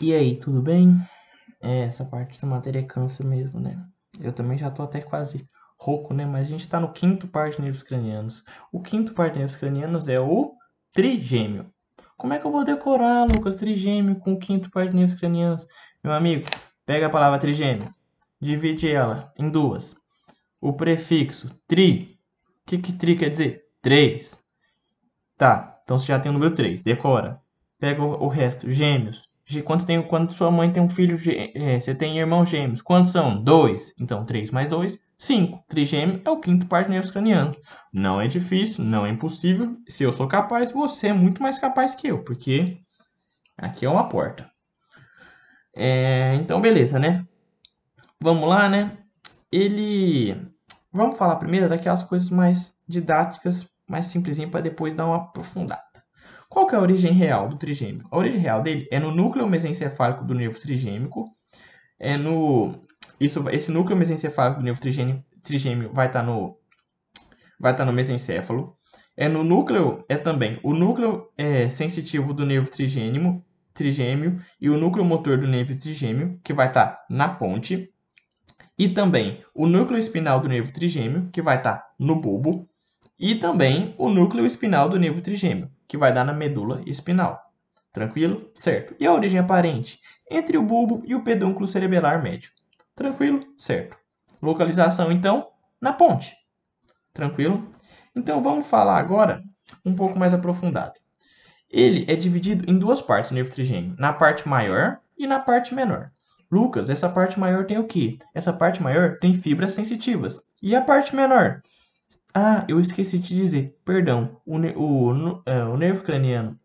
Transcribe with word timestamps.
E 0.00 0.14
aí, 0.14 0.34
tudo 0.34 0.62
bem? 0.62 0.96
É, 1.60 1.80
essa 1.80 2.06
parte 2.06 2.30
dessa 2.30 2.46
matéria 2.46 2.82
cansa 2.82 3.22
mesmo, 3.22 3.60
né? 3.60 3.84
Eu 4.18 4.32
também 4.32 4.56
já 4.56 4.70
tô 4.70 4.82
até 4.82 5.02
quase 5.02 5.46
rouco, 5.78 6.14
né? 6.14 6.24
Mas 6.24 6.46
a 6.46 6.50
gente 6.50 6.66
tá 6.66 6.80
no 6.80 6.90
quinto 6.90 7.28
par 7.28 7.50
de 7.50 7.60
nervos 7.60 7.82
cranianos. 7.82 8.42
O 8.72 8.80
quinto 8.80 9.12
par 9.12 9.30
de 9.30 9.36
nervos 9.36 9.56
cranianos 9.56 10.08
é 10.08 10.18
o 10.18 10.54
trigêmeo. 10.90 11.70
Como 12.16 12.32
é 12.32 12.38
que 12.38 12.46
eu 12.46 12.50
vou 12.50 12.64
decorar, 12.64 13.26
Lucas, 13.26 13.56
trigêmeo 13.56 14.16
com 14.16 14.32
o 14.32 14.38
quinto 14.38 14.70
par 14.70 14.88
de 14.88 14.96
nervos 14.96 15.14
cranianos? 15.14 15.66
Meu 16.02 16.14
amigo, 16.14 16.46
pega 16.86 17.06
a 17.06 17.10
palavra 17.10 17.38
trigêmeo, 17.38 17.90
divide 18.40 18.90
ela 18.90 19.30
em 19.38 19.50
duas. 19.50 19.94
O 20.58 20.72
prefixo 20.72 21.50
tri, 21.68 22.18
o 22.62 22.70
que, 22.70 22.78
que 22.78 22.94
tri 22.94 23.16
quer 23.16 23.28
dizer? 23.28 23.64
Três. 23.82 24.42
Tá, 25.36 25.78
então 25.84 25.98
você 25.98 26.06
já 26.06 26.18
tem 26.18 26.30
o 26.30 26.32
número 26.32 26.54
3, 26.54 26.80
decora. 26.80 27.38
Pega 27.78 28.02
o 28.02 28.28
resto, 28.28 28.70
gêmeos, 28.70 29.29
quando, 29.64 29.84
tem, 29.84 30.02
quando 30.02 30.32
sua 30.32 30.50
mãe 30.50 30.70
tem 30.70 30.82
um 30.82 30.88
filho, 30.88 31.18
é, 31.54 31.80
você 31.80 31.94
tem 31.94 32.18
irmãos 32.18 32.48
gêmeos. 32.48 32.80
Quantos 32.80 33.10
são? 33.10 33.42
Dois. 33.42 33.94
Então, 33.98 34.24
3 34.24 34.50
mais 34.50 34.68
2, 34.68 34.98
5. 35.18 35.64
Trigêmeo 35.68 36.20
é 36.24 36.30
o 36.30 36.40
quinto 36.40 36.66
par 36.66 36.84
de 36.84 36.90
nervos 36.90 37.10
cranianos. 37.10 37.56
Não 37.92 38.20
é 38.20 38.26
difícil, 38.26 38.84
não 38.84 39.04
é 39.04 39.10
impossível. 39.10 39.76
Se 39.88 40.04
eu 40.04 40.12
sou 40.12 40.28
capaz, 40.28 40.72
você 40.72 41.08
é 41.08 41.12
muito 41.12 41.42
mais 41.42 41.58
capaz 41.58 41.94
que 41.94 42.06
eu, 42.06 42.22
porque 42.22 42.78
aqui 43.58 43.84
é 43.84 43.90
uma 43.90 44.08
porta. 44.08 44.50
É, 45.74 46.34
então, 46.36 46.60
beleza, 46.60 46.98
né? 46.98 47.26
Vamos 48.20 48.48
lá, 48.48 48.68
né? 48.68 48.98
Ele... 49.50 50.36
Vamos 50.92 51.18
falar 51.18 51.36
primeiro 51.36 51.68
daquelas 51.68 52.02
coisas 52.02 52.30
mais 52.30 52.80
didáticas, 52.88 53.68
mais 53.88 54.06
simplesinho, 54.06 54.50
para 54.50 54.60
depois 54.60 54.94
dar 54.94 55.06
uma 55.06 55.16
aprofundada. 55.16 55.89
Qual 56.50 56.66
que 56.66 56.74
é 56.74 56.78
a 56.78 56.82
origem 56.82 57.12
real 57.12 57.48
do 57.48 57.56
trigêmeo? 57.56 58.04
A 58.10 58.18
origem 58.18 58.40
real 58.40 58.60
dele 58.60 58.88
é 58.90 58.98
no 58.98 59.12
núcleo 59.12 59.46
mesencefálico 59.46 60.24
do 60.24 60.34
nervo 60.34 60.58
trigêmico. 60.58 61.30
É 61.96 62.16
no 62.16 62.74
isso, 63.20 63.48
esse 63.50 63.70
núcleo 63.70 63.96
mesencefálico 63.96 64.58
do 64.58 64.64
nervo 64.64 64.80
trigêmeo, 64.80 65.24
trigêmeo 65.44 65.92
vai 65.92 66.08
estar 66.08 66.20
tá 66.20 66.26
no 66.26 66.58
vai 67.58 67.70
estar 67.70 67.84
tá 67.84 67.90
no 67.90 67.92
mesencéfalo. 67.92 68.76
É 69.16 69.28
no 69.28 69.44
núcleo 69.44 70.04
é 70.08 70.16
também 70.16 70.58
o 70.64 70.74
núcleo 70.74 71.30
é, 71.38 71.68
sensitivo 71.68 72.34
do 72.34 72.44
nervo 72.44 72.68
trigêmeo, 72.68 73.44
trigêmeo 73.72 74.40
e 74.60 74.68
o 74.68 74.76
núcleo 74.76 75.04
motor 75.04 75.38
do 75.38 75.46
nervo 75.46 75.76
trigêmeo, 75.78 76.40
que 76.42 76.52
vai 76.52 76.66
estar 76.66 76.86
tá 76.86 77.06
na 77.08 77.28
ponte. 77.28 77.92
E 78.76 78.88
também 78.88 79.44
o 79.54 79.68
núcleo 79.68 79.98
espinal 79.98 80.40
do 80.40 80.48
nervo 80.48 80.72
trigêmeo, 80.72 81.28
que 81.32 81.40
vai 81.40 81.58
estar 81.58 81.74
tá 81.74 81.90
no 81.96 82.16
bulbo. 82.16 82.68
E 83.16 83.36
também 83.36 83.94
o 83.98 84.08
núcleo 84.08 84.44
espinal 84.44 84.88
do 84.88 84.98
nervo 84.98 85.20
trigêmeo, 85.20 85.70
que 85.90 85.98
vai 85.98 86.12
dar 86.12 86.24
na 86.24 86.32
medula 86.32 86.80
espinal. 86.86 87.42
Tranquilo? 87.92 88.48
Certo. 88.54 88.94
E 89.00 89.04
a 89.04 89.12
origem 89.12 89.40
aparente? 89.40 89.98
Entre 90.30 90.56
o 90.56 90.62
bulbo 90.62 91.02
e 91.04 91.16
o 91.16 91.24
pedúnculo 91.24 91.66
cerebelar 91.66 92.22
médio. 92.22 92.52
Tranquilo? 92.94 93.44
Certo. 93.58 93.96
Localização, 94.40 95.10
então, 95.10 95.48
na 95.80 95.92
ponte. 95.92 96.32
Tranquilo? 97.12 97.68
Então, 98.14 98.40
vamos 98.40 98.68
falar 98.68 98.98
agora 98.98 99.42
um 99.84 99.92
pouco 99.92 100.16
mais 100.16 100.32
aprofundado. 100.32 100.92
Ele 101.68 102.04
é 102.08 102.14
dividido 102.14 102.70
em 102.70 102.78
duas 102.78 103.02
partes, 103.02 103.32
o 103.32 103.34
nervo 103.34 103.50
trigêmeo. 103.50 103.96
Na 103.98 104.12
parte 104.12 104.48
maior 104.48 105.00
e 105.18 105.26
na 105.26 105.40
parte 105.40 105.74
menor. 105.74 106.12
Lucas, 106.48 106.88
essa 106.88 107.08
parte 107.08 107.38
maior 107.38 107.66
tem 107.66 107.78
o 107.78 107.86
quê? 107.88 108.16
Essa 108.32 108.52
parte 108.52 108.80
maior 108.80 109.18
tem 109.18 109.34
fibras 109.34 109.72
sensitivas. 109.72 110.40
E 110.62 110.76
a 110.76 110.82
parte 110.82 111.16
menor? 111.16 111.60
Ah, 112.34 112.64
eu 112.68 112.80
esqueci 112.80 113.18
de 113.18 113.34
dizer, 113.34 113.76
perdão, 113.84 114.40
o, 114.46 114.56
o, 114.56 115.42
é, 115.46 115.64
o 115.64 115.76
nervo 115.76 116.02
craniano 116.02 116.58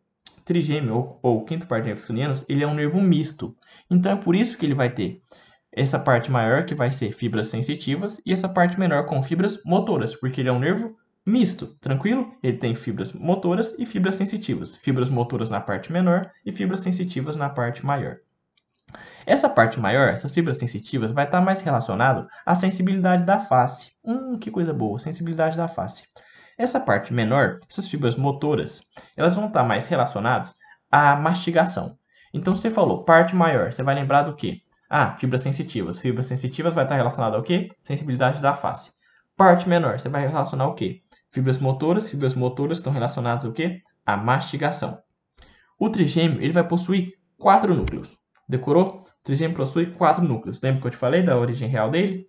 trigêmeo, 0.45 0.95
ou, 0.95 1.19
ou 1.22 1.44
quinto 1.44 1.66
par 1.66 1.81
de 1.81 1.88
nervos 1.88 2.05
cranianos, 2.05 2.45
ele 2.47 2.63
é 2.63 2.67
um 2.67 2.75
nervo 2.75 3.02
misto. 3.02 3.57
Então 3.89 4.11
é 4.11 4.16
por 4.16 4.35
isso 4.35 4.57
que 4.57 4.66
ele 4.66 4.75
vai 4.75 4.94
ter 4.94 5.22
essa 5.72 5.99
parte 5.99 6.31
maior, 6.31 6.66
que 6.66 6.75
vai 6.75 6.91
ser 6.91 7.11
fibras 7.11 7.47
sensitivas, 7.47 8.22
e 8.25 8.31
essa 8.31 8.47
parte 8.47 8.80
menor 8.80 9.05
com 9.07 9.22
fibras 9.22 9.61
motoras, 9.66 10.16
porque 10.16 10.39
ele 10.39 10.50
é 10.50 10.53
um 10.53 10.59
nervo 10.59 10.95
misto, 11.25 11.75
tranquilo? 11.81 12.31
Ele 12.41 12.57
tem 12.57 12.75
fibras 12.75 13.12
motoras 13.12 13.73
e 13.78 13.85
fibras 13.85 14.16
sensitivas. 14.16 14.75
Fibras 14.75 15.09
motoras 15.09 15.50
na 15.50 15.59
parte 15.59 15.91
menor 15.91 16.31
e 16.45 16.51
fibras 16.51 16.81
sensitivas 16.81 17.35
na 17.35 17.50
parte 17.50 17.84
maior. 17.84 18.18
Essa 19.25 19.50
parte 19.50 19.80
maior, 19.80 20.09
essas 20.09 20.31
fibras 20.31 20.58
sensitivas, 20.58 21.12
vai 21.12 21.25
estar 21.25 21.41
mais 21.41 21.59
relacionado 21.62 22.28
à 22.46 22.53
sensibilidade 22.53 23.25
da 23.25 23.40
face. 23.40 23.91
Hum, 24.03 24.38
que 24.40 24.52
coisa 24.52 24.74
boa, 24.74 25.00
sensibilidade 25.00 25.58
da 25.58 25.68
face. 25.68 26.03
Essa 26.58 26.80
parte 26.80 27.13
menor, 27.13 27.59
essas 27.69 27.90
fibras 27.90 28.16
motoras, 28.16 28.81
elas 29.18 29.36
vão 29.36 29.47
estar 29.47 29.63
mais 29.63 29.88
relacionadas 29.88 30.53
à 30.91 31.16
mastigação. 31.16 31.97
Então, 32.34 32.56
você 32.56 32.69
falou 32.69 33.03
parte 33.03 33.36
maior, 33.36 33.74
você 33.74 33.81
vai 33.81 33.96
lembrar 33.96 34.22
do 34.24 34.36
quê? 34.36 34.62
Ah, 34.90 35.16
fibras 35.18 35.42
sensitivas. 35.42 36.00
Fibras 36.00 36.28
sensitivas 36.28 36.74
vai 36.74 36.86
estar 36.86 36.96
relacionada 36.96 37.36
ao 37.36 37.44
quê? 37.44 37.68
Sensibilidade 37.81 38.42
da 38.42 38.56
face. 38.56 38.92
Parte 39.36 39.68
menor, 39.68 40.00
você 40.00 40.07
vai 40.07 40.28
relacionar 40.28 40.68
o 40.68 40.75
quê? 40.75 41.02
Fibras 41.31 41.57
motoras. 41.57 42.09
Fibras 42.09 42.36
motoras 42.36 42.78
estão 42.78 42.94
relacionadas 42.94 43.44
ao 43.44 43.52
quê? 43.52 43.81
À 44.06 44.16
mastigação. 44.16 45.00
O 45.78 45.90
trigêmeo 45.90 46.42
ele 46.42 46.53
vai 46.53 46.66
possuir 46.66 47.13
quatro 47.38 47.74
núcleos. 47.74 48.18
Decorou? 48.47 49.03
trigêmeo 49.23 49.57
possui 49.57 49.88
quatro 49.88 50.23
núcleos. 50.23 50.61
Lembra 50.61 50.81
que 50.81 50.88
eu 50.88 50.91
te 50.91 50.97
falei 50.97 51.23
da 51.23 51.38
origem 51.38 51.67
real 51.67 51.89
dele? 51.89 52.28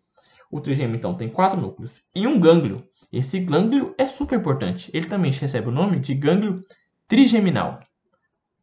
O 0.51 0.61
trigêmeo, 0.61 0.97
então, 0.97 1.15
tem 1.15 1.29
quatro 1.29 1.61
núcleos. 1.61 2.03
E 2.15 2.27
um 2.27 2.41
gânglio. 2.41 2.89
Esse 3.13 3.39
gânglio 3.39 3.95
é 3.99 4.07
super 4.07 4.39
importante. 4.39 4.91
Ele 4.95 5.07
também 5.07 5.31
recebe 5.31 5.69
o 5.69 5.73
nome 5.73 5.99
de 6.01 6.15
gânglio 6.15 6.61
trigeminal. 7.07 7.81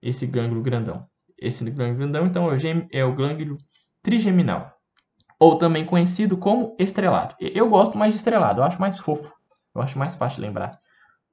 Esse 0.02 0.26
gânglio 0.26 0.62
grandão. 0.62 1.08
Esse 1.38 1.64
gânglio 1.70 1.98
grandão, 1.98 2.26
então, 2.26 2.50
é 2.92 3.06
o 3.06 3.12
é 3.12 3.16
gânglio 3.16 3.58
trigeminal. 4.02 4.74
Ou 5.40 5.58
também 5.58 5.86
conhecido 5.86 6.38
como 6.38 6.76
estrelado. 6.80 7.36
Eu 7.40 7.70
gosto 7.70 7.98
mais 7.98 8.14
de 8.14 8.18
estrelado, 8.18 8.62
eu 8.62 8.66
acho 8.66 8.82
mais 8.82 9.00
fofo. 9.00 9.34
Eu 9.76 9.82
acho 9.82 9.98
mais 9.98 10.16
fácil 10.16 10.38
de 10.42 10.48
lembrar. 10.48 10.80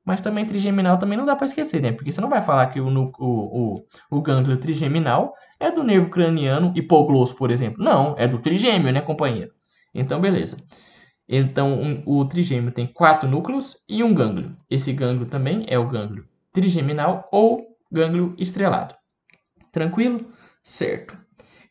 Mas 0.04 0.20
também 0.20 0.46
trigeminal 0.46 0.98
também 0.98 1.18
não 1.18 1.26
dá 1.26 1.36
para 1.36 1.46
esquecer, 1.46 1.82
né? 1.82 1.92
Porque 1.92 2.10
você 2.10 2.20
não 2.20 2.30
vai 2.30 2.40
falar 2.40 2.66
que 2.68 2.80
o, 2.80 2.88
o, 2.88 3.12
o, 3.18 3.84
o 4.10 4.22
gânglio 4.22 4.56
trigeminal 4.56 5.34
é 5.58 5.70
do 5.70 5.84
nervo 5.84 6.08
craniano 6.08 6.72
hipoglosso, 6.74 7.36
por 7.36 7.50
exemplo. 7.50 7.84
Não, 7.84 8.14
é 8.18 8.26
do 8.26 8.38
trigêmeo, 8.38 8.92
né, 8.92 9.00
companheiro? 9.00 9.52
Então, 9.94 10.20
beleza. 10.20 10.56
Então, 11.28 11.80
um, 11.80 12.02
o 12.06 12.24
trigêmeo 12.24 12.72
tem 12.72 12.86
quatro 12.86 13.28
núcleos 13.28 13.76
e 13.88 14.02
um 14.02 14.12
gânglio. 14.12 14.56
Esse 14.68 14.92
gânglio 14.92 15.26
também 15.26 15.64
é 15.68 15.78
o 15.78 15.88
gânglio 15.88 16.26
trigeminal 16.52 17.28
ou 17.30 17.76
gânglio 17.90 18.34
estrelado. 18.38 18.94
Tranquilo? 19.70 20.26
Certo. 20.62 21.16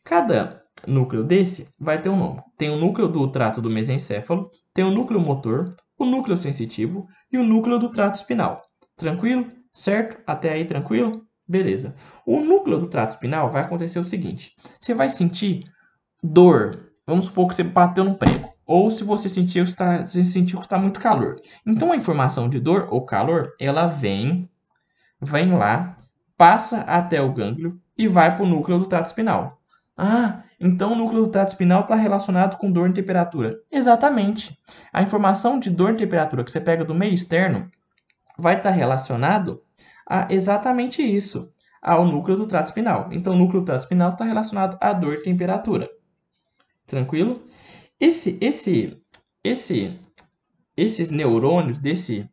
Cada 0.04 0.62
núcleo 0.86 1.22
desse 1.22 1.68
vai 1.78 2.00
ter 2.00 2.08
um 2.08 2.16
nome. 2.16 2.40
Tem 2.56 2.70
o 2.70 2.76
núcleo 2.76 3.08
do 3.08 3.30
trato 3.30 3.60
do 3.60 3.68
mesencéfalo, 3.68 4.50
tem 4.72 4.84
o 4.84 4.90
núcleo 4.90 5.20
motor, 5.20 5.68
o 6.00 6.06
núcleo 6.06 6.36
sensitivo 6.36 7.06
e 7.30 7.38
o 7.38 7.44
núcleo 7.44 7.78
do 7.78 7.90
trato 7.90 8.16
espinal. 8.16 8.62
Tranquilo? 8.96 9.46
Certo? 9.72 10.18
Até 10.26 10.52
aí 10.52 10.64
tranquilo? 10.64 11.26
Beleza. 11.46 11.94
O 12.26 12.40
núcleo 12.40 12.78
do 12.78 12.86
trato 12.86 13.10
espinal 13.10 13.50
vai 13.50 13.62
acontecer 13.62 13.98
o 13.98 14.04
seguinte: 14.04 14.54
você 14.80 14.94
vai 14.94 15.10
sentir 15.10 15.64
dor. 16.22 16.90
Vamos 17.06 17.26
supor 17.26 17.48
que 17.48 17.54
você 17.54 17.64
bateu 17.64 18.04
no 18.04 18.14
prego. 18.14 18.48
Ou 18.64 18.90
se 18.90 19.02
você 19.02 19.28
sentiu 19.28 19.64
que 19.64 19.70
está, 19.70 20.04
você 20.04 20.22
sentiu 20.22 20.58
que 20.58 20.64
está 20.64 20.78
muito 20.78 21.00
calor. 21.00 21.36
Então 21.66 21.92
a 21.92 21.96
informação 21.96 22.48
de 22.48 22.60
dor 22.60 22.86
ou 22.90 23.04
calor, 23.04 23.52
ela 23.58 23.86
vem, 23.86 24.48
vem 25.20 25.52
lá, 25.52 25.96
passa 26.36 26.82
até 26.82 27.20
o 27.20 27.32
gânglio 27.32 27.72
e 27.98 28.06
vai 28.06 28.34
para 28.34 28.44
o 28.44 28.48
núcleo 28.48 28.78
do 28.78 28.86
trato 28.86 29.06
espinal. 29.06 29.60
Ah, 29.96 30.44
então 30.60 30.92
o 30.92 30.96
núcleo 30.96 31.22
do 31.22 31.30
trato 31.30 31.48
espinal 31.48 31.80
está 31.80 31.94
relacionado 31.94 32.58
com 32.58 32.70
dor 32.70 32.90
e 32.90 32.92
temperatura. 32.92 33.58
Exatamente. 33.72 34.58
A 34.92 35.02
informação 35.02 35.58
de 35.58 35.70
dor 35.70 35.94
e 35.94 35.96
temperatura 35.96 36.44
que 36.44 36.52
você 36.52 36.60
pega 36.60 36.84
do 36.84 36.94
meio 36.94 37.14
externo 37.14 37.70
vai 38.36 38.56
estar 38.56 38.70
tá 38.70 38.76
relacionado 38.76 39.62
a 40.06 40.26
exatamente 40.30 41.02
isso, 41.02 41.50
ao 41.80 42.04
núcleo 42.04 42.36
do 42.36 42.46
trato 42.46 42.66
espinal. 42.66 43.08
Então 43.10 43.32
o 43.32 43.36
núcleo 43.36 43.62
do 43.62 43.64
trato 43.64 43.80
espinal 43.80 44.10
está 44.10 44.24
relacionado 44.24 44.76
à 44.80 44.92
dor 44.92 45.14
e 45.14 45.22
temperatura. 45.22 45.88
Tranquilo? 46.86 47.42
Esse, 47.98 48.36
esse, 48.40 49.00
esse, 49.42 49.98
esses 50.76 51.10
neurônios 51.10 51.78
desse, 51.78 52.28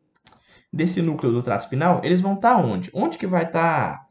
desse 0.73 1.01
núcleo 1.01 1.31
do 1.31 1.43
trato 1.43 1.61
espinal, 1.61 2.01
eles 2.03 2.19
vão 2.19 2.33
estar 2.33 2.55
tá 2.55 2.61
onde? 2.61 2.89
Onde 2.93 3.17
que 3.17 3.27
vai 3.27 3.43
estar 3.43 3.99
tá 3.99 4.06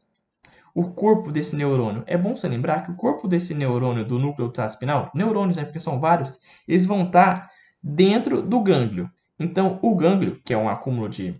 o 0.77 0.91
corpo 0.91 1.31
desse 1.31 1.55
neurônio. 1.55 2.03
É 2.05 2.15
bom 2.15 2.35
você 2.35 2.47
lembrar 2.47 2.85
que 2.85 2.91
o 2.91 2.95
corpo 2.95 3.27
desse 3.27 3.51
neurônio 3.55 4.05
do 4.05 4.19
núcleo 4.19 4.49
trato 4.49 4.69
espinal, 4.69 5.09
neurônios, 5.11 5.57
né, 5.57 5.63
porque 5.63 5.79
são 5.79 5.99
vários, 5.99 6.37
eles 6.67 6.85
vão 6.85 7.01
estar 7.01 7.49
dentro 7.81 8.43
do 8.43 8.61
gânglio. 8.61 9.09
Então, 9.39 9.79
o 9.81 9.95
gânglio, 9.95 10.39
que 10.45 10.53
é 10.53 10.57
um 10.57 10.69
acúmulo 10.69 11.09
de... 11.09 11.33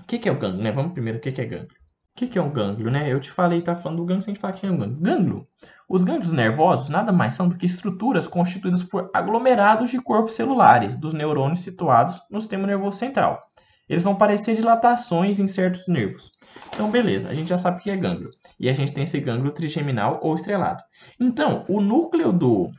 O 0.00 0.04
que, 0.08 0.18
que 0.18 0.28
é 0.28 0.32
o 0.32 0.38
gânglio, 0.38 0.60
né? 0.60 0.72
Vamos 0.72 0.92
primeiro, 0.92 1.18
o 1.18 1.20
que, 1.20 1.30
que 1.30 1.40
é 1.40 1.44
gânglio? 1.44 1.68
O 1.70 2.16
que, 2.16 2.26
que 2.26 2.36
é 2.36 2.42
um 2.42 2.50
gânglio, 2.50 2.90
né? 2.90 3.12
Eu 3.12 3.20
te 3.20 3.30
falei, 3.30 3.62
tá 3.62 3.76
falando 3.76 3.98
do 3.98 4.04
gânglio, 4.04 4.24
sem 4.24 4.32
a 4.32 4.34
gente 4.34 4.40
fala 4.40 4.52
que 4.52 4.66
é 4.66 4.70
um 4.72 4.76
gânglio. 4.76 4.98
Gânglio. 5.00 5.46
Os 5.88 6.02
gânglios 6.02 6.32
nervosos 6.32 6.88
nada 6.88 7.12
mais 7.12 7.34
são 7.34 7.48
do 7.48 7.56
que 7.56 7.64
estruturas 7.64 8.26
constituídas 8.26 8.82
por 8.82 9.08
aglomerados 9.14 9.88
de 9.88 10.02
corpos 10.02 10.34
celulares 10.34 10.96
dos 10.96 11.14
neurônios 11.14 11.60
situados 11.60 12.20
no 12.28 12.40
sistema 12.40 12.66
nervoso 12.66 12.98
central. 12.98 13.40
Eles 13.88 14.02
vão 14.02 14.14
parecer 14.14 14.54
dilatações 14.54 15.40
em 15.40 15.48
certos 15.48 15.86
nervos. 15.88 16.32
Então, 16.74 16.90
beleza, 16.90 17.28
a 17.28 17.34
gente 17.34 17.48
já 17.48 17.56
sabe 17.56 17.78
o 17.78 17.80
que 17.80 17.90
é 17.90 17.96
gânglio. 17.96 18.30
E 18.58 18.68
a 18.68 18.72
gente 18.72 18.92
tem 18.92 19.04
esse 19.04 19.18
gânglio 19.20 19.52
trigeminal 19.52 20.20
ou 20.22 20.34
estrelado. 20.34 20.82
Então, 21.18 21.64
o 21.68 21.80
núcleo 21.80 22.32
do, 22.32 22.70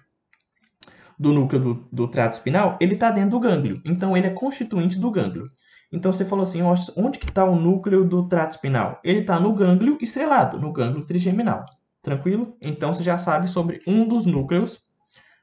do 1.17 1.33
núcleo 1.33 1.59
do, 1.59 1.87
do 1.91 2.07
trato 2.07 2.33
espinal, 2.33 2.77
ele 2.79 2.93
está 2.93 3.11
dentro 3.11 3.31
do 3.31 3.39
gânglio. 3.39 3.81
Então, 3.85 4.15
ele 4.15 4.27
é 4.27 4.31
constituinte 4.31 4.99
do 4.99 5.09
gânglio. 5.09 5.49
Então, 5.91 6.13
você 6.13 6.23
falou 6.23 6.43
assim, 6.43 6.61
onde 6.95 7.17
que 7.17 7.25
está 7.25 7.43
o 7.43 7.55
núcleo 7.55 8.05
do 8.05 8.27
trato 8.27 8.51
espinal? 8.51 8.99
Ele 9.03 9.21
está 9.21 9.39
no 9.39 9.53
gânglio 9.53 9.97
estrelado, 9.99 10.59
no 10.59 10.71
gânglio 10.71 11.05
trigeminal. 11.05 11.65
Tranquilo? 12.01 12.55
Então, 12.61 12.93
você 12.93 13.03
já 13.03 13.17
sabe 13.17 13.47
sobre 13.47 13.81
um 13.87 14.07
dos 14.07 14.25
núcleos 14.25 14.79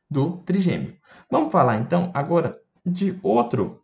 do 0.08 0.38
trigêmeo. 0.38 0.96
Vamos 1.28 1.52
falar, 1.52 1.80
então, 1.80 2.10
agora 2.14 2.56
de 2.84 3.18
outro 3.22 3.82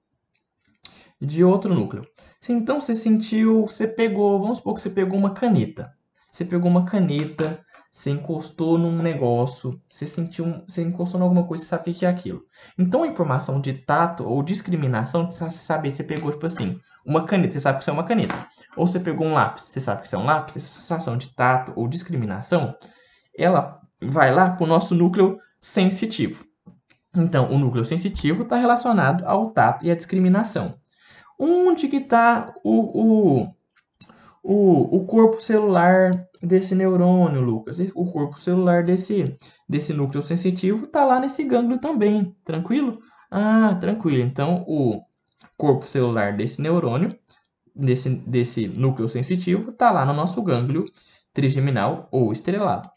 de 1.27 1.45
outro 1.45 1.73
núcleo. 1.73 2.05
Se 2.41 2.53
então 2.53 2.81
você 2.81 2.95
sentiu, 2.95 3.67
você 3.67 3.87
pegou, 3.87 4.41
vamos 4.41 4.59
supor 4.59 4.75
que 4.75 4.81
você 4.81 4.91
pegou 4.91 5.19
uma 5.19 5.31
caneta. 5.31 5.93
Você 6.31 6.45
pegou 6.45 6.69
uma 6.69 6.85
caneta, 6.85 7.61
você 7.91 8.11
encostou 8.11 8.77
num 8.77 9.03
negócio, 9.03 9.81
você 9.89 10.09
sentiu, 10.09 10.63
você 10.67 10.83
encostou 10.83 11.21
em 11.21 11.23
alguma 11.23 11.47
coisa, 11.47 11.63
você 11.63 11.69
sabe 11.69 11.91
o 11.91 11.95
que 11.95 12.05
é 12.05 12.09
aquilo. 12.09 12.43
Então 12.77 13.05
a 13.05 13.07
informação 13.07 13.61
de 13.61 13.73
tato 13.75 14.25
ou 14.25 14.43
discriminação, 14.43 15.31
você 15.31 15.49
saber, 15.51 15.95
você 15.95 16.03
pegou 16.03 16.33
tipo 16.33 16.47
assim, 16.47 16.81
uma 17.07 17.25
caneta, 17.25 17.53
você 17.53 17.61
sabe 17.61 17.79
que 17.79 17.83
isso 17.83 17.91
é 17.91 17.93
uma 17.93 18.05
caneta. 18.05 18.47
Ou 18.77 18.87
você 18.87 18.99
pegou 18.99 19.27
um 19.27 19.35
lápis, 19.35 19.65
você 19.65 19.79
sabe 19.79 20.01
que 20.01 20.07
isso 20.07 20.17
é 20.17 20.19
um 20.19 20.25
lápis. 20.25 20.57
Essa 20.57 20.67
sensação 20.67 21.17
de 21.17 21.33
tato 21.35 21.73
ou 21.77 21.87
discriminação, 21.87 22.75
ela 23.39 23.81
vai 24.03 24.35
lá 24.35 24.51
para 24.51 24.65
o 24.65 24.67
nosso 24.67 24.95
núcleo 24.95 25.39
sensitivo. 25.61 26.45
Então, 27.15 27.53
o 27.53 27.59
núcleo 27.59 27.85
sensitivo 27.85 28.43
está 28.43 28.57
relacionado 28.57 29.25
ao 29.27 29.51
tato 29.51 29.85
e 29.85 29.91
à 29.91 29.95
discriminação. 29.95 30.82
Onde 31.45 31.89
que 31.89 31.97
está 31.97 32.55
o, 32.63 33.43
o, 33.43 33.55
o, 34.45 34.97
o 34.99 35.07
corpo 35.07 35.41
celular 35.41 36.29
desse 36.41 36.73
neurônio, 36.73 37.41
Lucas? 37.41 37.81
O 37.97 38.07
corpo 38.07 38.39
celular 38.39 38.85
desse, 38.85 39.37
desse 39.69 39.93
núcleo 39.93 40.23
sensitivo 40.23 40.85
está 40.85 41.05
lá 41.05 41.19
nesse 41.19 41.43
gânglio 41.43 41.81
também, 41.81 42.37
tranquilo? 42.45 43.01
Ah, 43.29 43.77
tranquilo. 43.81 44.23
Então, 44.23 44.65
o 44.69 45.03
corpo 45.57 45.89
celular 45.89 46.37
desse 46.37 46.63
neurônio, 46.63 47.19
desse, 47.75 48.09
desse 48.09 48.69
núcleo 48.69 49.09
sensitivo, 49.09 49.73
está 49.73 49.91
lá 49.91 50.07
no 50.07 50.13
nosso 50.13 50.41
gânglio 50.43 50.85
trigeminal 51.35 52.09
ou 52.13 52.31
estrelado. 52.31 52.89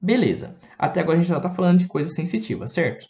Beleza. 0.00 0.56
Até 0.78 1.00
agora 1.00 1.18
a 1.18 1.20
gente 1.20 1.28
já 1.28 1.36
está 1.36 1.50
falando 1.50 1.80
de 1.80 1.86
coisa 1.86 2.08
sensitiva, 2.08 2.66
certo? 2.66 3.06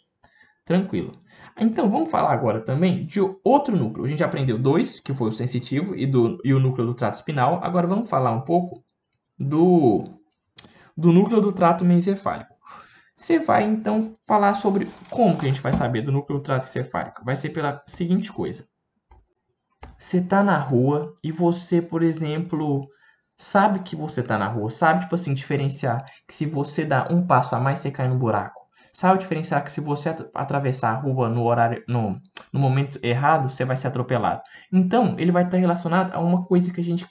Tranquilo. 0.65 1.13
Então, 1.59 1.89
vamos 1.89 2.11
falar 2.11 2.31
agora 2.31 2.61
também 2.61 3.05
de 3.05 3.19
outro 3.43 3.75
núcleo. 3.75 4.05
A 4.05 4.07
gente 4.07 4.23
aprendeu 4.23 4.59
dois, 4.59 4.99
que 4.99 5.13
foi 5.13 5.29
o 5.29 5.31
sensitivo 5.31 5.95
e, 5.95 6.05
do, 6.05 6.39
e 6.43 6.53
o 6.53 6.59
núcleo 6.59 6.85
do 6.85 6.93
trato 6.93 7.15
espinal. 7.15 7.59
Agora 7.63 7.87
vamos 7.87 8.07
falar 8.09 8.31
um 8.31 8.41
pouco 8.41 8.83
do, 9.37 10.03
do 10.95 11.11
núcleo 11.11 11.41
do 11.41 11.51
trato 11.51 11.83
mesencefálico. 11.83 12.55
Você 13.15 13.39
vai, 13.39 13.63
então, 13.63 14.13
falar 14.27 14.53
sobre 14.53 14.87
como 15.09 15.37
que 15.37 15.45
a 15.45 15.49
gente 15.49 15.61
vai 15.61 15.73
saber 15.73 16.03
do 16.03 16.11
núcleo 16.11 16.37
do 16.37 16.43
trato 16.43 16.67
encefálico. 16.67 17.25
Vai 17.25 17.35
ser 17.35 17.49
pela 17.49 17.83
seguinte 17.87 18.31
coisa. 18.31 18.65
Você 19.97 20.17
está 20.17 20.43
na 20.43 20.59
rua 20.59 21.15
e 21.23 21.31
você, 21.31 21.81
por 21.81 22.03
exemplo, 22.03 22.87
sabe 23.35 23.79
que 23.79 23.95
você 23.95 24.21
está 24.21 24.37
na 24.37 24.47
rua, 24.47 24.69
sabe, 24.69 25.01
tipo 25.01 25.15
assim, 25.15 25.33
diferenciar 25.33 26.05
que 26.27 26.35
se 26.35 26.45
você 26.45 26.85
dá 26.85 27.07
um 27.09 27.25
passo 27.25 27.55
a 27.55 27.59
mais, 27.59 27.79
você 27.79 27.89
cai 27.89 28.07
no 28.07 28.15
buraco 28.15 28.56
Sabe 28.97 29.19
diferenciar 29.19 29.63
que 29.63 29.71
se 29.71 29.79
você 29.79 30.09
atravessar 30.33 30.89
a 30.89 30.99
rua 30.99 31.29
no 31.29 31.43
horário, 31.43 31.83
no, 31.87 32.15
no 32.51 32.59
momento 32.59 32.97
errado, 33.03 33.47
você 33.47 33.63
vai 33.63 33.77
ser 33.77 33.89
atropelado. 33.89 34.41
Então, 34.73 35.13
ele 35.19 35.31
vai 35.31 35.43
estar 35.43 35.57
relacionado 35.57 36.15
a 36.15 36.19
uma 36.19 36.43
coisa 36.45 36.73
que 36.73 36.81
a 36.81 36.83
gente, 36.83 37.05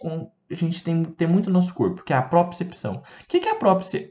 a 0.51 0.55
gente 0.57 0.83
tem, 0.83 1.05
tem 1.05 1.29
muito 1.29 1.49
no 1.49 1.53
nosso 1.53 1.73
corpo, 1.73 2.03
que 2.03 2.13
é 2.13 2.17
a 2.17 2.23
propriocepção. 2.23 2.95
O 2.95 3.03
que 3.29 3.37
é 3.37 3.53
a 3.53 3.55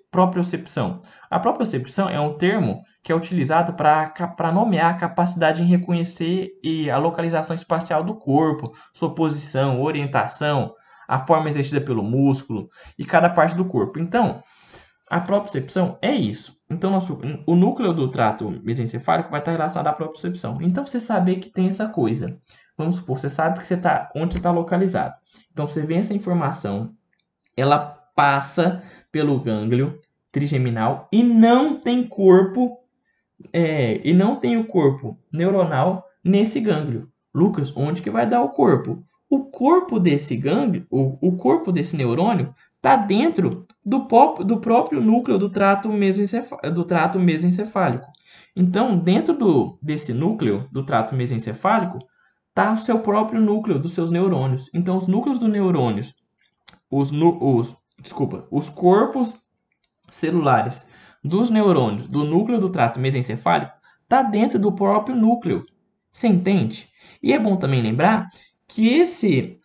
propriocepção? 0.09 1.01
A 1.29 1.37
propriocepção 1.37 2.07
é 2.07 2.17
um 2.17 2.37
termo 2.37 2.79
que 3.03 3.11
é 3.11 3.15
utilizado 3.15 3.73
para 3.73 4.53
nomear 4.53 4.91
a 4.91 4.97
capacidade 4.97 5.61
em 5.61 5.65
reconhecer 5.65 6.51
e 6.63 6.89
a 6.89 6.97
localização 6.97 7.57
espacial 7.57 8.05
do 8.05 8.15
corpo, 8.15 8.71
sua 8.93 9.13
posição, 9.13 9.81
orientação, 9.81 10.73
a 11.05 11.19
forma 11.19 11.49
exercida 11.49 11.81
pelo 11.81 12.03
músculo 12.03 12.69
e 12.97 13.03
cada 13.03 13.29
parte 13.29 13.53
do 13.53 13.65
corpo. 13.65 13.99
Então, 13.99 14.41
a 15.09 15.19
propriocepção 15.19 15.97
é 16.01 16.13
isso. 16.13 16.57
Então, 16.69 16.89
nosso, 16.89 17.19
o 17.45 17.55
núcleo 17.55 17.93
do 17.93 18.09
trato 18.09 18.49
mesencefálico 18.63 19.29
vai 19.29 19.39
estar 19.39 19.51
relacionado 19.51 19.87
à 19.87 19.93
propriocepção. 19.93 20.59
Então, 20.61 20.85
você 20.85 20.99
saber 20.99 21.37
que 21.37 21.49
tem 21.49 21.67
essa 21.67 21.87
coisa. 21.87 22.39
Vamos 22.77 22.95
supor, 22.95 23.19
você 23.19 23.29
sabe 23.29 23.59
que 23.59 23.67
você 23.67 23.77
tá, 23.77 24.11
onde 24.15 24.33
você 24.33 24.39
está 24.39 24.51
localizado. 24.51 25.13
Então, 25.51 25.67
você 25.67 25.85
vê 25.85 25.95
essa 25.95 26.13
informação, 26.13 26.93
ela 27.55 27.79
passa 28.15 28.83
pelo 29.11 29.39
gânglio 29.39 29.99
trigeminal 30.31 31.07
e 31.11 31.23
não 31.23 31.79
tem 31.79 32.05
corpo, 32.07 32.79
é, 33.53 34.01
e 34.03 34.13
não 34.13 34.37
tem 34.37 34.57
o 34.57 34.65
corpo 34.65 35.17
neuronal 35.31 36.03
nesse 36.23 36.59
gânglio. 36.59 37.09
Lucas, 37.33 37.71
onde 37.75 38.01
que 38.01 38.09
vai 38.09 38.27
dar 38.27 38.41
o 38.41 38.49
corpo? 38.49 39.03
O 39.29 39.45
corpo 39.45 39.99
desse 39.99 40.35
gânglio, 40.35 40.85
o, 40.89 41.17
o 41.21 41.37
corpo 41.37 41.71
desse 41.71 41.95
neurônio, 41.95 42.53
está 42.85 42.95
dentro 42.95 43.65
do, 43.83 44.07
do, 44.45 44.59
próprio 44.59 45.01
núcleo 45.01 45.39
do 45.39 45.49
trato, 45.49 45.89
do 46.71 46.85
trato 46.85 47.19
mesencefálico. 47.19 48.05
Então, 48.55 48.95
dentro 48.95 49.35
do, 49.35 49.79
desse 49.81 50.13
núcleo 50.13 50.69
do 50.71 50.85
trato 50.85 51.15
mesencefálico, 51.15 51.97
está 52.49 52.73
o 52.73 52.77
seu 52.77 52.99
próprio 52.99 53.41
núcleo 53.41 53.79
dos 53.79 53.93
seus 53.93 54.11
neurônios. 54.11 54.69
Então, 54.71 54.97
os 54.97 55.07
núcleos 55.07 55.39
dos 55.39 55.49
neurônios, 55.49 56.13
os, 56.89 57.11
os, 57.11 57.75
desculpa, 57.99 58.47
os 58.51 58.69
corpos 58.69 59.35
celulares 60.11 60.87
dos 61.23 61.49
neurônios 61.49 62.07
do 62.07 62.23
núcleo 62.23 62.59
do 62.59 62.69
trato 62.69 62.99
mesencefálico 62.99 63.73
está 64.03 64.21
dentro 64.21 64.59
do 64.59 64.71
próprio 64.71 65.15
núcleo. 65.15 65.65
Você 66.11 66.27
entende? 66.27 66.87
E 67.21 67.33
é 67.33 67.39
bom 67.39 67.57
também 67.57 67.81
lembrar 67.81 68.27
que 68.67 68.87
esse 68.87 69.59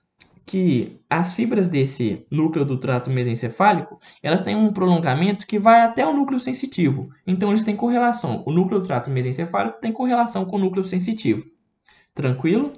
que 0.51 1.01
as 1.09 1.33
fibras 1.33 1.69
desse 1.69 2.27
núcleo 2.29 2.65
do 2.65 2.77
trato 2.77 3.09
mesencefálico, 3.09 4.01
elas 4.21 4.43
têm 4.43 4.57
um 4.57 4.73
prolongamento 4.73 5.47
que 5.47 5.61
vai 5.61 5.83
até 5.83 6.05
o 6.05 6.13
núcleo 6.13 6.41
sensitivo. 6.41 7.09
Então 7.25 7.51
eles 7.51 7.63
têm 7.63 7.77
correlação. 7.77 8.43
O 8.45 8.51
núcleo 8.51 8.81
do 8.81 8.87
trato 8.89 9.09
mesencefálico 9.11 9.81
tem 9.81 9.93
correlação 9.93 10.45
com 10.45 10.57
o 10.57 10.59
núcleo 10.59 10.83
sensitivo. 10.83 11.47
Tranquilo? 12.13 12.73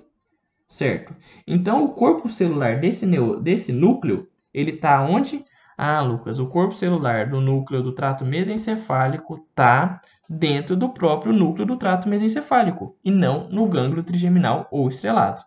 Certo. 0.68 1.16
Então 1.46 1.82
o 1.82 1.94
corpo 1.94 2.28
celular 2.28 2.78
desse, 2.78 3.06
desse 3.40 3.72
núcleo, 3.72 4.28
ele 4.52 4.72
está 4.72 5.02
onde? 5.02 5.42
Ah, 5.74 6.02
Lucas, 6.02 6.38
o 6.38 6.48
corpo 6.48 6.76
celular 6.76 7.30
do 7.30 7.40
núcleo 7.40 7.82
do 7.82 7.92
trato 7.94 8.22
mesencefálico 8.22 9.46
está 9.48 9.98
dentro 10.28 10.76
do 10.76 10.90
próprio 10.90 11.32
núcleo 11.32 11.64
do 11.64 11.78
trato 11.78 12.06
mesencefálico 12.06 12.98
e 13.02 13.10
não 13.10 13.48
no 13.48 13.66
gânglio 13.66 14.02
trigeminal 14.02 14.68
ou 14.70 14.90
estrelado. 14.90 15.42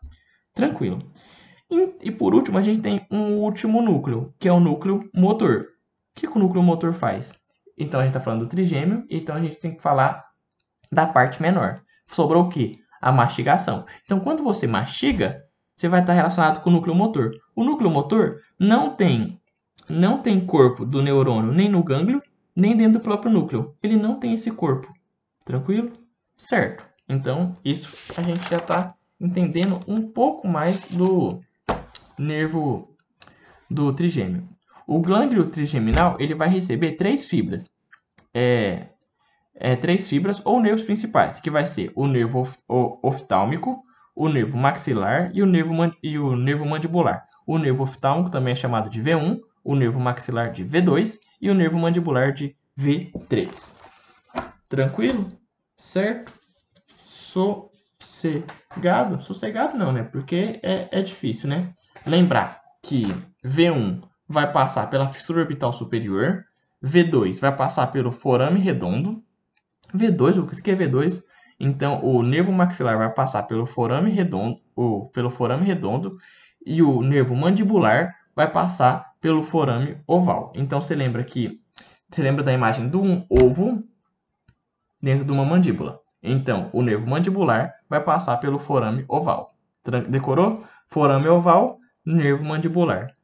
Tranquilo. 0.55 0.97
E, 1.69 2.12
por 2.12 2.36
último, 2.36 2.57
a 2.57 2.62
gente 2.62 2.81
tem 2.81 3.05
um 3.10 3.38
último 3.38 3.81
núcleo, 3.81 4.34
que 4.39 4.48
é 4.48 4.51
o 4.53 4.60
núcleo 4.60 5.10
motor. 5.13 5.62
O 5.62 6.19
que, 6.19 6.27
que 6.27 6.38
o 6.38 6.39
núcleo 6.39 6.63
motor 6.63 6.93
faz? 6.93 7.34
Então, 7.77 8.00
a 8.00 8.03
gente 8.03 8.12
está 8.12 8.22
falando 8.22 8.41
do 8.41 8.50
trigêmeo, 8.50 9.05
então 9.10 9.36
a 9.36 9.41
gente 9.41 9.57
tem 9.57 9.75
que 9.75 9.81
falar 9.81 10.24
da 10.91 11.05
parte 11.05 11.41
menor. 11.41 11.81
Sobrou 12.07 12.43
o 12.43 12.50
que? 12.50 12.79
A 13.01 13.12
mastigação. 13.12 13.86
Então, 14.05 14.19
quando 14.19 14.43
você 14.43 14.67
mastiga, 14.67 15.43
você 15.75 15.89
vai 15.89 16.01
estar 16.01 16.13
relacionado 16.13 16.62
com 16.62 16.69
o 16.69 16.74
núcleo 16.74 16.95
motor. 16.95 17.31
O 17.55 17.63
núcleo 17.63 17.89
motor 17.89 18.39
não 18.57 18.95
tem, 18.95 19.41
não 19.89 20.19
tem 20.19 20.45
corpo 20.45 20.86
do 20.86 21.01
neurônio 21.01 21.51
nem 21.51 21.67
no 21.67 21.84
gânglio, 21.84 22.22
nem 22.55 22.77
dentro 22.77 23.00
do 23.00 23.03
próprio 23.03 23.31
núcleo. 23.31 23.75
Ele 23.84 23.98
não 23.98 24.19
tem 24.19 24.34
esse 24.34 24.51
corpo. 24.51 24.93
Tranquilo? 25.43 25.91
Certo. 26.38 26.86
Então, 27.10 27.57
isso 27.63 27.89
a 28.15 28.22
gente 28.22 28.50
já 28.50 28.57
está 28.57 28.95
entendendo 29.19 29.81
um 29.88 30.01
pouco 30.01 30.48
mais 30.48 30.84
do, 30.88 31.41
nervo 32.17 32.95
do 33.69 33.93
trigêmeo. 33.93 34.48
O 34.88 35.00
glândulo 35.00 35.45
trigeminal 35.45 36.15
ele 36.19 36.36
vai 36.36 36.48
receber 36.48 36.93
três 36.93 37.25
fibras, 37.25 37.69
é, 38.34 38.88
é, 39.55 39.75
três 39.75 40.07
fibras 40.07 40.41
ou 40.45 40.60
nervos 40.60 40.84
principais, 40.84 41.39
que 41.39 41.50
vai 41.50 41.65
ser 41.65 41.91
o 41.95 42.07
nervo 42.07 42.41
of, 42.41 42.57
o, 42.69 43.07
oftálmico, 43.07 43.84
o 44.15 44.29
nervo 44.29 44.57
maxilar 44.57 45.31
e 45.34 45.41
o 45.41 45.45
nervo, 45.45 45.74
e 46.03 46.19
o 46.19 46.36
nervo 46.36 46.65
mandibular. 46.65 47.25
O 47.48 47.57
nervo 47.57 47.84
oftálmico 47.84 48.29
também 48.29 48.51
é 48.51 48.55
chamado 48.55 48.89
de 48.89 49.01
V1, 49.01 49.39
o 49.63 49.75
nervo 49.75 50.00
maxilar 50.00 50.51
de 50.51 50.63
V2 50.63 51.17
e 51.41 51.50
o 51.50 51.55
nervo 51.55 51.79
mandibular 51.79 52.31
de 52.31 52.55
V3. 52.79 53.74
Tranquilo? 54.69 55.31
Certo? 55.77 56.31
Sossegado? 57.05 59.22
Sossegado 59.22 59.77
não, 59.77 59.91
né? 59.91 60.03
Porque 60.03 60.60
é, 60.62 60.89
é 60.91 61.01
difícil, 61.01 61.50
né? 61.50 61.74
Lembrar 62.05 62.62
que 62.83 63.07
V1 63.43 64.01
vai 64.27 64.51
passar 64.51 64.89
pela 64.89 65.07
fissura 65.07 65.41
orbital 65.41 65.74
superior, 65.74 66.45
V2 66.83 67.39
vai 67.39 67.55
passar 67.55 67.88
pelo 67.88 68.12
forame 68.12 68.59
redondo, 68.59 69.24
V2, 69.93 70.38
o 70.38 70.45
que 70.45 70.71
é 70.71 70.75
V2? 70.75 71.24
Então, 71.59 72.03
o 72.03 72.21
nervo 72.21 72.51
maxilar 72.51 72.97
vai 72.97 73.09
passar 73.12 73.43
pelo 73.43 73.65
forame 73.65 74.12
redondo, 74.12 74.59
ou 74.75 75.09
pelo 75.09 75.29
forame 75.29 75.65
redondo, 75.65 76.17
e 76.65 76.81
o 76.81 77.01
nervo 77.01 77.35
mandibular 77.35 78.13
vai 78.35 78.51
passar 78.51 79.13
pelo 79.21 79.41
forame 79.41 79.97
oval. 80.05 80.51
Então, 80.55 80.81
você 80.81 80.93
lembra 80.93 81.24
que 81.24 81.62
você 82.09 82.21
lembra 82.21 82.43
da 82.43 82.53
imagem 82.53 82.88
de 82.88 82.97
um 82.97 83.25
ovo 83.29 83.83
dentro 85.01 85.25
de 85.25 85.31
uma 85.31 85.45
mandíbula. 85.45 86.00
Então, 86.21 86.69
o 86.71 86.81
nervo 86.81 87.07
mandibular 87.07 87.74
vai 87.89 88.03
passar 88.03 88.38
pelo 88.38 88.59
forame 88.59 89.05
oval. 89.07 89.55
Decorou? 90.09 90.63
Forame 90.88 91.27
oval, 91.27 91.79
nervo 92.05 92.43
mandibular. 92.43 93.15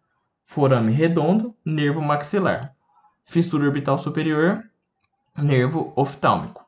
Forame 0.46 0.92
redondo, 0.92 1.56
nervo 1.64 2.02
maxilar. 2.02 2.76
Fissura 3.24 3.66
orbital 3.66 3.98
superior, 3.98 4.64
nervo 5.38 5.94
oftálmico. 5.96 6.66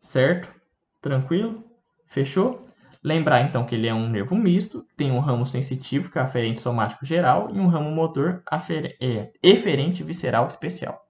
Certo? 0.00 0.52
Tranquilo? 1.00 1.64
Fechou? 2.06 2.60
Lembrar 3.02 3.40
então 3.42 3.64
que 3.64 3.74
ele 3.74 3.88
é 3.88 3.94
um 3.94 4.08
nervo 4.08 4.36
misto, 4.36 4.86
tem 4.96 5.10
um 5.10 5.18
ramo 5.18 5.44
sensitivo, 5.44 6.10
que 6.10 6.18
é 6.18 6.22
aferente 6.22 6.60
somático 6.60 7.04
geral, 7.04 7.50
e 7.52 7.58
um 7.58 7.66
ramo 7.66 7.90
motor 7.90 8.42
afer... 8.46 8.96
é, 9.00 9.32
eferente 9.42 10.04
visceral 10.04 10.46
especial. 10.46 11.01